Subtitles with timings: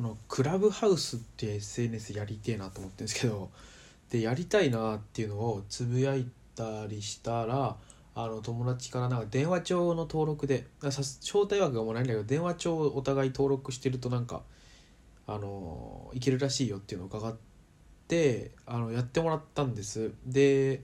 [0.00, 3.50] あのクラブハウスって SNS やりてえなと思ってるんですけど
[4.08, 6.26] でやりたいなっていうのをつぶやい
[6.56, 7.76] たりしたら
[8.14, 14.40] あの友達からなんか電話帳の登録で招待枠がもうないんだけど電話帳をお互い登録してるとなんか
[15.26, 17.36] あのいけるらしいよっていうのを伺っ
[18.08, 20.12] てあのやってもらったんです。
[20.24, 20.82] で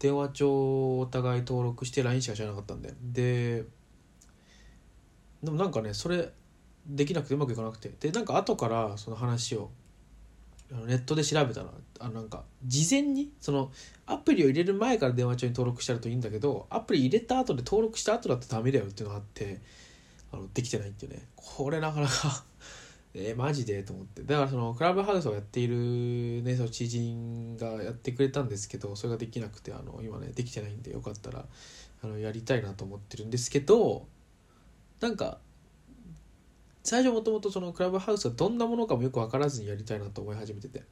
[0.00, 2.92] 電話帳をお互い登録して LINE しか知らなかったんで。
[3.00, 3.64] で
[5.44, 6.32] でもなんかねそれ
[6.88, 7.92] できなくてうまくいかなくて。
[8.00, 9.70] でなんか後からその話を
[10.86, 11.68] ネットで調べたら
[12.00, 13.70] あなんか事前にその
[14.06, 19.60] アプリを入れる前から電話帳に登録してるといいんだけどアプリ入れた後で登録した後だとダメだよっていうのがあって
[20.32, 21.28] あのできてないっていうね。
[21.36, 22.44] これなかなか
[23.14, 24.22] えー、マジでと思って。
[24.24, 31.46] だからそのクラブハウスをやっているねその知人がやってくれたんですけどそれができなくてあの今ねできてないんでよかったら
[32.02, 34.06] あのやりたいなと思ってるんですけど
[35.00, 35.38] なんか
[36.86, 40.82] 最初もともとそのクラブハウスがどんなものかもよく分からずにやりたいなと思い始めてて。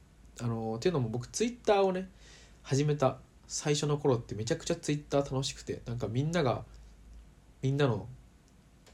[0.41, 2.09] あのっていうのも僕ツイッターをね
[2.63, 6.63] 始めた最初の頃ってめちゃくちゃツイッター楽しくてなんかみんなが
[7.61, 8.07] みんなの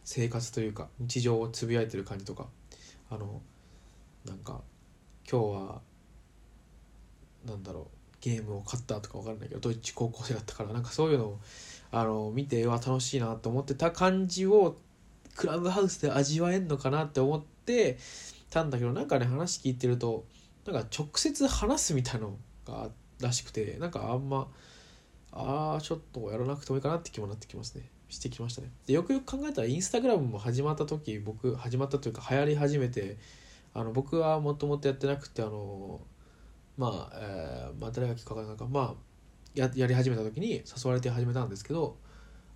[0.04, 2.48] 生活というか日常をつぶやいてる感じとか
[3.10, 3.42] あの
[4.26, 4.62] なんか
[5.30, 5.82] 今日は
[7.46, 11.40] なんだろうゲームを買ったとか分かんないけどドイツ高校生だったからなんかそういうのを
[11.92, 14.78] あの見ては楽しいなと思ってた感じを
[15.36, 17.98] クラブハウスで味わえんのかなって思って
[18.50, 20.26] たんだけどなんかね話聞いてると
[20.66, 24.48] なんか直接話すみたいのがらしくてなんかあんま
[25.32, 27.90] ああちょっとやらなくてもいいかなって気もなってきますね。
[28.10, 28.70] してきましたね。
[28.86, 33.18] でよくよく考えたらインスタグラムも始まった時僕始まったというか流行り始めて
[33.74, 36.02] あの僕はもともとやってなくてあの
[36.78, 38.94] まあ、えー、まあ誰が聞くか分からないかまあ
[39.56, 41.98] ややり始めた時に誘われて始めたんですけど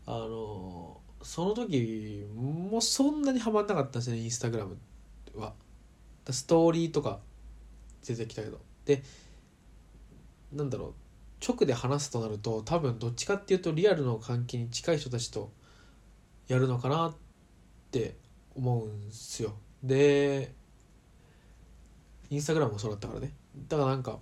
[0.05, 4.77] あのその時もそんなにはまんなかったですねインスタグラム
[5.35, 5.53] は。
[6.29, 7.19] ストーリーとか
[8.05, 8.59] 出てきたけど。
[8.85, 9.01] で
[10.53, 10.93] なんだろう
[11.43, 15.51] 直で話すとなると多分どっちかっていうとリアルの関係に近い人たちと
[16.47, 17.15] やるのかなっ
[17.89, 18.15] て
[18.55, 19.55] 思うんすよ。
[19.81, 20.53] で
[22.29, 23.33] インスタグラムもそうだったからね。
[23.67, 24.19] だからなんか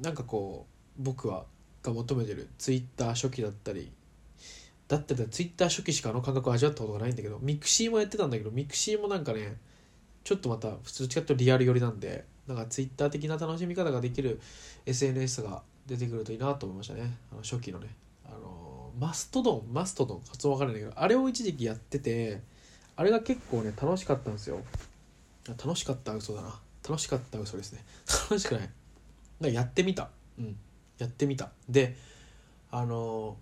[0.00, 0.66] なんかこ
[0.98, 1.44] う僕は
[1.82, 3.92] が求めてるツイッター初期だったり
[4.88, 9.56] だってツイッター初期しかあの感覚を味わったことがないんだけどミクシーもやってたんだけどミクシーもなんかね
[10.24, 14.40] ちょっとまた普通違っとリアル寄りなんでなんかツイッター的な楽しみ方ができる
[14.86, 17.14] SNS が出てくるといいなと思いましたね。
[17.32, 17.88] あの初期のね。
[18.24, 22.42] あのマストドンマストドン発音わからないんだけどあれを一時期やってて
[22.96, 24.60] あれが結構ね楽しかったんですよ。
[25.46, 26.58] 楽しかった嘘だな。
[26.86, 27.84] 楽しかった嘘ですね。
[28.30, 29.54] 楽しくない。
[29.54, 30.10] やってみた。
[30.38, 30.56] うん。
[30.98, 31.50] やってみた。
[31.68, 31.96] で
[32.70, 33.36] あの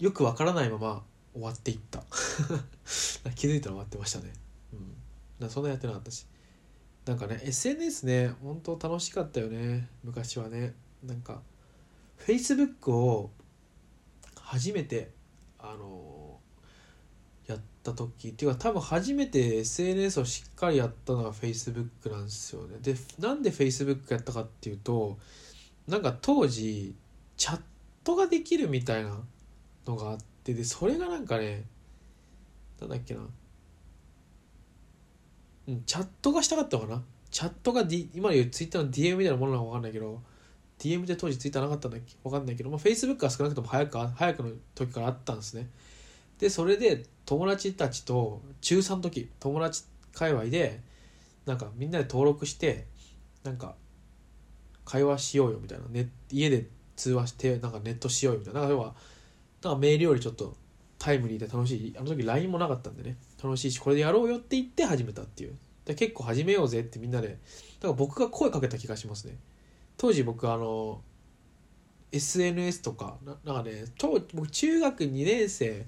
[0.00, 2.02] よくわからないまま終わっていった。
[3.36, 4.32] 気づいたら終わってましたね。
[5.40, 5.50] うん。
[5.50, 6.26] そんなやってなかったし。
[7.04, 9.88] なんかね SNS ね本当楽しかったよね。
[10.02, 10.74] 昔はね。
[11.04, 11.42] なんか
[12.18, 13.30] Facebook を
[14.36, 15.10] 初めて
[15.58, 16.38] あの
[17.46, 22.78] やった時っていうか多分初めて SNS をしっかりやったのが Facebook なんですよね。
[22.80, 25.18] でなんで Facebook やったかっていうと
[25.86, 26.94] なんか当時
[27.36, 27.60] チャッ
[28.04, 29.18] トができるみたいな
[29.90, 31.64] のがあってでそれがなんかね
[32.80, 33.20] なんだっけな。
[35.68, 37.02] うんチャットがしたかったのかな。
[37.30, 40.20] チャットが、D、今言う Twitter の DM みたいなものなのか分かんないけど
[40.80, 42.16] DM で当時 Twitter なかったんだっけ？
[42.24, 45.68] 分かんないけど、まあ、Facebook は少なくとも早く早くの時からあったんですね。
[46.38, 49.84] でそれで友達たちと中3の時友達
[50.14, 50.80] 界隈で
[51.46, 52.86] なんかみんなで登録して
[53.44, 53.74] なんか
[54.84, 58.60] 会話しようよみたいな、ね、家で通話してなんかネットしようよみたいな。
[58.60, 58.94] なんか要は
[59.62, 60.56] なんかメールよりちょっと
[60.98, 61.94] タイムリーで楽しい。
[61.96, 63.16] あの時 LINE もなかったんでね。
[63.42, 65.56] 楽しいしこれでやろうよって言って始めたっていう。
[65.84, 67.28] で結構始めようぜってみんなで。
[67.28, 67.38] だか
[67.88, 69.36] ら僕が声かけた気がしますね。
[69.96, 71.00] 当時僕あの
[72.12, 75.86] SNS とかななんかね当僕中学2年生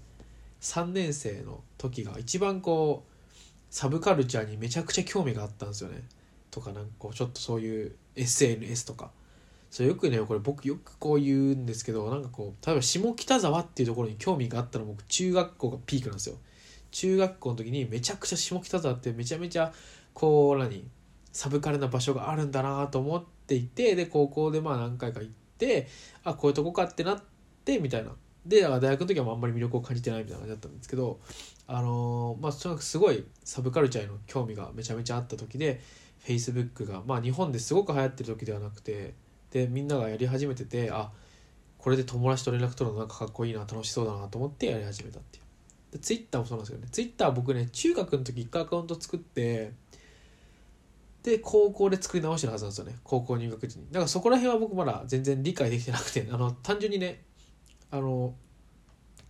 [0.61, 3.13] 3年生の時が一番こう
[3.71, 6.03] サブカルチャーにめちゃくちゃ興味があったんですよね。
[6.51, 9.11] とかなんかこうちょっとそういう SNS とか。
[9.73, 16.37] そうよくねこれ僕よくこう言うんですけどなんかこう例えば下北沢っていうところに興味があったの僕中学校がピークなんですよ。
[16.91, 19.73] 中学校の時にめちゃくちゃ下北沢ってめちゃめちゃ
[20.13, 20.87] こう何
[21.33, 25.89] サブカルな場所があるんだなと思っていてで高校でまあ何回か行って
[26.23, 27.23] あこういうとこかってなっ
[27.65, 28.13] てみたいな。
[28.45, 31.21] で大学の時はあんまり魅力を感じてないみたいな感じだったんですけど
[31.67, 35.81] あのー、まあとにかくすごいサブカルチャーへの興味がめちゃめちゃあった時で
[36.27, 39.15] Facebook がまあ日本ですごく流行ってる時ではなくて
[39.53, 41.13] でみんながやり始めててあ
[41.79, 45.45] これで友達と連絡取るのなんかかっこいいな楽しそうだなと思ってやり始めたっていう。
[45.93, 46.89] でツイッターもそうなんですけどね。
[46.91, 49.73] ツイッター僕ね中学の時一回アカウント作って
[51.23, 52.97] で高校で作り直してるはずなんですよね。
[53.05, 53.87] 高校入学時に。
[53.91, 57.23] だからそこら辺は僕まだ全然理解できてなくてあの単純にね
[57.91, 58.35] あの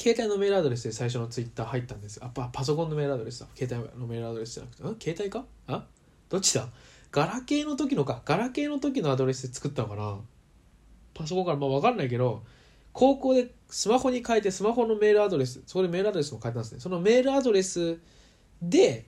[0.01, 2.27] 携帯のメールアドレスで最初のツイッター入ったんですよ。
[2.27, 3.47] あパパソコンのメールアドレスだ。
[3.57, 5.15] 携帯のメールアドレスじゃなくてん？
[5.15, 5.45] 携帯か？
[5.67, 5.85] あ？
[6.29, 6.69] どっちだ？
[7.13, 10.19] ガラケーの時のかガラケーの時のアドレスで作ったのかな。
[11.15, 12.43] パソコンからまあ分かんないけど
[12.93, 16.81] 高校でスマホに変えてスマホのメールアドレスそこでメールアドレスも変えたんですね。
[16.81, 17.99] そのメールアドレス
[18.61, 19.07] で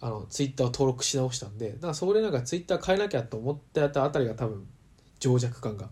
[0.00, 4.66] あのツイッターを登録し直したんでだからそこでなんかツイッター変えなきゃと思ってたあたりが多分
[5.20, 5.88] 情弱感が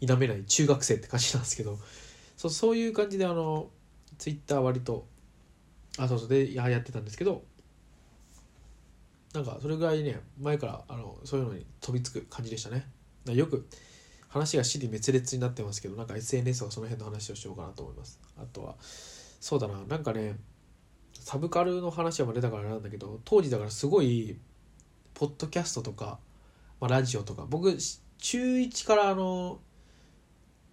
[0.00, 1.78] 否めない中学生って感じなんですけど。
[2.36, 3.68] そうそういう感じであの
[4.18, 5.06] ツイッター割と
[5.98, 7.42] あそうそうでやってたんですけど
[9.34, 12.86] なんかそれぐらいね前からあのそういうのに飛びつく感じでしたね。
[13.26, 13.66] よく
[14.28, 18.20] 話が尻滅裂になってますけどなんか SNS はその辺の話をしようかなと思います。
[18.38, 20.36] あとはそうだななんかね
[21.14, 24.38] サブカルの話は出たからなんだけど当時だからすごい
[25.14, 26.18] ポッドキャストとか、
[26.80, 27.76] まあ、ラジオとか僕
[28.18, 29.58] 中1からあの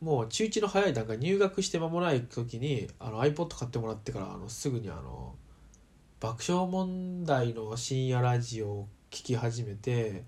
[0.02, 5.36] もう中1の早い段階入学して間もない時にあの iPod 買ってもらってからあのすぐにあの
[6.22, 10.24] 爆笑問題の深夜ラジオを聴き始めて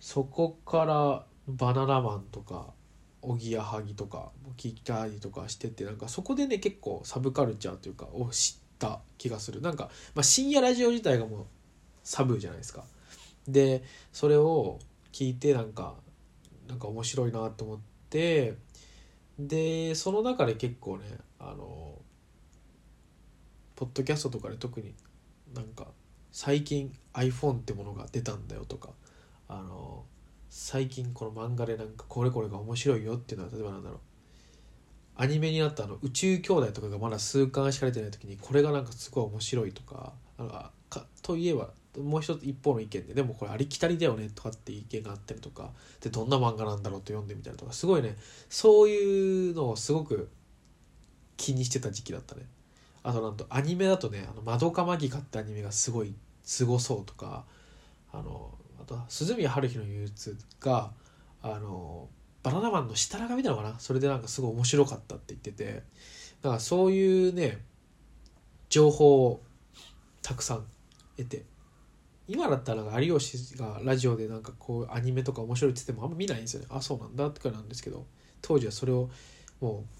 [0.00, 2.68] そこからバナナマンとか
[3.20, 9.60] おぎやはぎとか聞いたりとかしててなんかそこでね結構サブカルチャーというかを知った気がする。
[9.60, 11.46] なんか、まあ、深夜ラジオ自体がもう
[12.02, 12.84] サブじゃないですか。
[13.46, 13.82] で
[14.14, 14.78] それを
[15.12, 15.96] 聞いてなんか
[16.66, 17.78] なんか面白いなと思っ
[18.08, 18.54] て
[19.38, 21.04] でその中で結構ね
[21.38, 21.99] あの
[23.80, 24.92] ポッドキャストとかで特に
[25.54, 25.86] なんか
[26.32, 28.90] 最近 iPhone ってものが出たんだよとか
[29.48, 30.04] あの
[30.50, 33.98] 最近この漫画でなんかこれこれが面白いよっていうのは例えばなんだろう
[35.16, 45.70] アニメになったあの宇宙兄弟とかがまだ数巻しか出てない時にこれがなんかすごい面白いとかなんかかといえばもう一つ一方の意見ででもこれありきたりだよねとかって意見があったりとか
[46.02, 48.18] でどんな漫画なんだろうと読んでみたりとかすごいね
[48.50, 50.28] そういうのをすごく
[51.38, 52.42] 気にしてた時期だったね。
[53.02, 57.44] あとなんとアニメだとね「あのマドカマギカ」ってアニメがすごいすごそうとか
[58.12, 60.92] あのあと鈴宮春日の憂鬱が
[61.42, 62.08] あの
[62.42, 63.78] バナナマンの設楽が見たのかな？
[63.78, 65.82] それでなんかすごい面白かったって言ってて
[66.42, 67.64] だからそういうね
[68.68, 69.42] 情報を
[70.22, 70.64] たくさん
[71.16, 71.44] 得て
[72.28, 76.66] 今だったら有吉がラジオでなんかこうアニメとか面白いって言ってもあんま見ないんですよね。
[76.70, 78.06] あそうなんだとかなんですけど
[78.40, 79.10] 当時はそれを
[79.60, 79.99] もう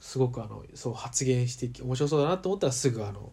[0.00, 3.32] すごくあのそう発言して面白そうだなと思ったらすぐあの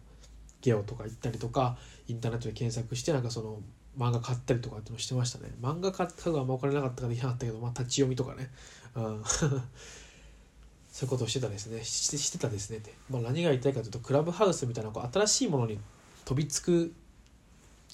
[0.60, 1.76] ゲオとか行ったりとか
[2.08, 3.60] インターネットで検索してなんかその
[3.98, 5.54] 漫画買ったりとかってのしてましたね。
[5.60, 8.50] 漫画買ったのはあんまお金なかったからできなかったけど、まあ、立ち読みとかね、
[8.94, 9.22] うん、
[10.92, 11.82] そういうことをしてたですね。
[11.82, 15.78] してしてたですねって、まあ、何が言いたいかというとクラブハウスみたいなこう新しいものに
[16.26, 16.92] 飛びつく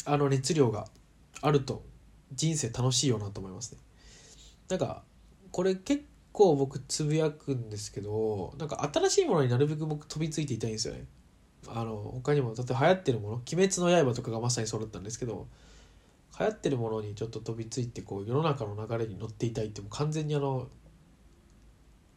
[0.04, 0.88] あの熱量が
[1.40, 1.84] あると
[2.32, 3.78] 人生楽しいよなと思いますね。
[4.68, 5.04] なんか
[5.52, 11.06] これ結構僕つぶやくんですけどなんか新しいものになるべく僕飛びついていたいんですよね。
[11.68, 15.46] あの他にもだって流行ってるもの「鬼滅の刃」とかがまさにそうだったんですけど
[16.38, 20.68] 流行ってるものにちょっと飛びついてこう世の中の流れに乗っていたいってもう完全にあの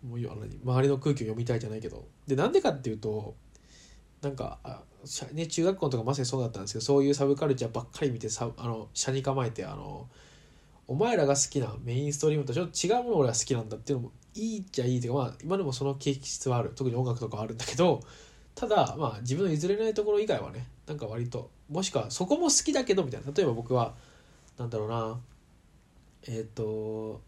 [0.04, 2.08] もう周りの空気を読みたいじゃないけど。
[2.26, 3.36] でなんでかっていうと
[4.22, 4.60] なんか
[5.34, 10.10] ね、中学校とかまさにそうだったんですけどそういうサブカルチャーばっかり見てさあの車に構えてあの
[10.88, 16.72] お前らが好きなメインストリームとちょっと違うもの俺は好きなんだっていうのもいいっちゃいいっていうか、まあ、今でもその形質はある。
[16.76, 18.02] 特に音楽とかはあるんだけど
[18.54, 23.32] ただまあ自分の譲れないところ以外はねなんか割ともしくはそこも好きだけどみたいな。
[23.36, 23.96] 例えば僕は
[24.58, 25.20] なんだろうな
[26.28, 27.22] えっ、ー、と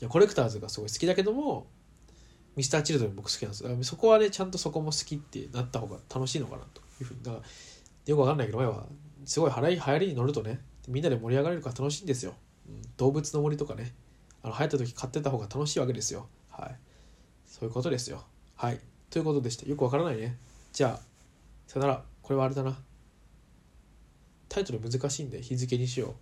[0.00, 1.66] いやコレクターズがすごい好きだけども
[2.56, 3.84] ミスターチルドレン僕好きなんです。
[3.84, 7.22] そこはねちゃんとそこも好きってなった方が楽しいのかなというふうに。
[7.22, 7.42] だから
[8.06, 8.86] よくわかんないけど前は
[9.26, 12.34] すごい流行りに乗るとねみんなで盛り上がれるか楽しいんですよ、
[12.68, 13.94] うん、動物の森とかね。
[14.42, 16.26] あの流行った時買ってた方が楽しいわけですよ。
[16.48, 16.76] はい。
[17.46, 18.24] そういうことですよ。
[18.56, 18.80] はい。
[19.10, 20.36] ということでしたよくわからないね。
[20.72, 21.00] じゃあ
[21.66, 22.04] さよなら。
[22.22, 22.78] これはあれだな。
[24.48, 26.14] タイトル難しいんで日付にしよう。